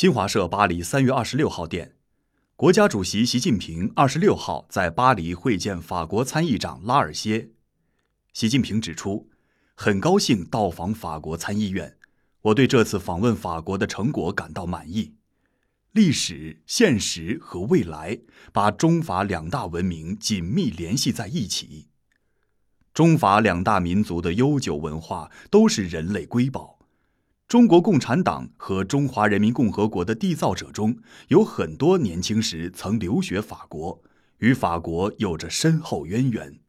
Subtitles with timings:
[0.00, 1.94] 新华社巴黎三月二十六号电，
[2.56, 7.50] 国家主席习近平二十六号在巴黎会见法国参议长拉尔歇。
[8.32, 9.28] 习近平指出，
[9.74, 11.98] 很高兴到访法国参议院，
[12.40, 15.16] 我对这次访问法国的成果感到满意。
[15.92, 18.18] 历史、现实和未来
[18.54, 21.88] 把中法两大文明紧密联系在一起。
[22.94, 26.79] 中法两大民族的悠久文化都是人类瑰宝。
[27.50, 30.96] 中国共产党和中华人民共和国的缔造者中
[31.26, 34.00] 有很多年轻时曾留学法国，
[34.38, 36.60] 与法国有着深厚渊源。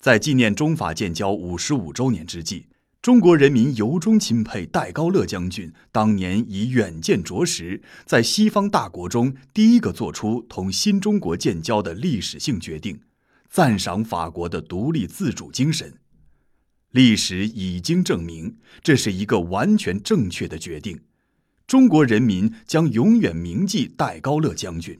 [0.00, 2.66] 在纪念中法建交五十五周年之际，
[3.00, 12.98] 中国人民由衷钦佩戴高乐将军当年以远见卓识，在西方大国中第一个做出同新中国建交的历史性决定，
[13.48, 16.00] 赞赏法国的独立自主精神。
[16.92, 21.00] 历史已经证明，这是一个完全正确的决定。
[21.66, 24.98] 中国人民将永远铭记戴高乐将军。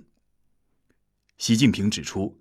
[1.39, 2.37] 习近平指出，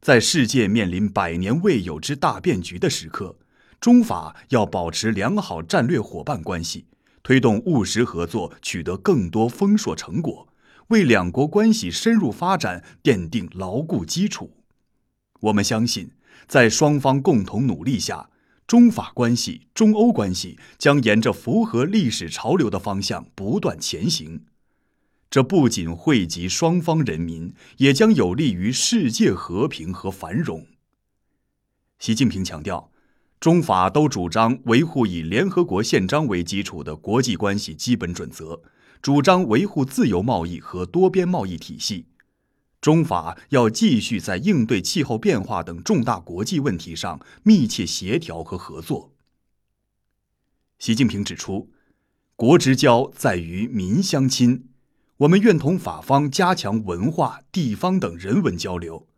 [0.00, 3.38] 在世界面临百年未有之大变局的时刻，
[3.78, 6.86] 中法要保持良好战略伙伴关系，
[7.22, 10.48] 推动务实合作取得更多丰硕成果，
[10.88, 14.56] 为两国关系深入发展奠定牢固基础。
[15.40, 16.12] 我们相信，
[16.48, 18.30] 在双方共同努力下。
[18.66, 24.44] 中法关系、中欧关系将沿着符合历史潮流的方向不断前行，
[25.30, 30.66] 这不仅惠及双方人民，也将有利于世界和平和繁荣。
[32.00, 32.90] 习近平强调，
[33.38, 38.62] 中法都主张维护以联合国宪章为基础的国际关系基本准则，
[39.00, 42.06] 主张维护自由贸易和多边贸易体系。
[42.86, 49.10] 中法要继续在应对气候变化等重大国际问题上密切协调和合作。
[50.78, 51.68] 习近平指出，
[52.36, 54.68] 国之交在于民相亲，
[55.16, 59.08] 我们愿同法方加强文化、地方等人文交流。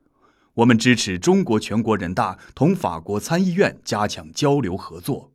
[0.55, 5.35] 我们支持中国全国人大同法国参议院加强交流合作。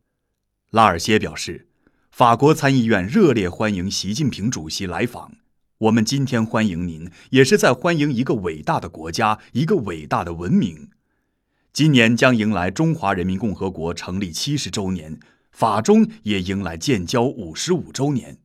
[0.70, 1.68] 拉尔歇表示，
[2.10, 5.30] 法国参议院热烈欢迎习近平主席来访。
[5.78, 10.90] 我们今天欢迎您，也是在欢迎一个伟大的国家，一个伟大的文明。
[11.72, 15.18] 今年将迎来中华人民共和国成立七十周年，
[15.50, 18.38] 法中也迎来建交五十五周年。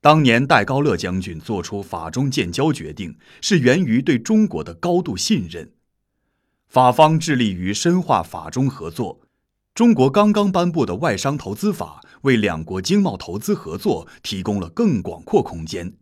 [0.00, 5.72] 当年戴高乐将军做出法中建交决定，是源于对中国的高度信任。
[6.66, 9.20] 法方致力于深化法中合作。
[9.74, 15.92] 中国刚刚颁布的外商投资法，为两国经贸投资合作提供了更广阔空间。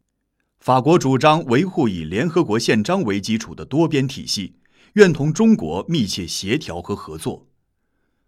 [0.61, 4.57] 法国主张维护以联合国宪章为基础的多边体系，
[4.95, 7.47] 愿同中国密切协调和合作。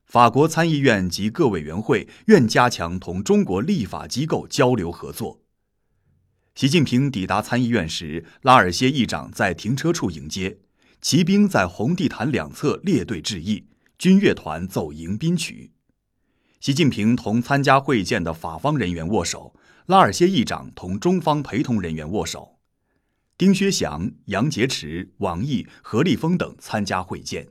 [0.06, 5.42] 法国参议院及各委员会愿加强同中国立法机构交流合作。
[6.54, 10.58] 习近平抵达参议院时，拉尔歇议长在停车处迎接，
[11.00, 13.66] 骑兵在红地毯两侧列队致意，
[13.98, 15.72] 军乐团奏迎宾曲。
[16.60, 19.54] 习近平同参加会见的法方人员握手。
[19.87, 22.59] 拉尔歇议长同中方陪同人员握手，
[23.38, 27.48] 丁薛祥、杨洁篪、王毅、何立峰等参加会见。